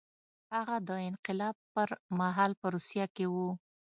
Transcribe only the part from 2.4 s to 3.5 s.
په روسیه کې و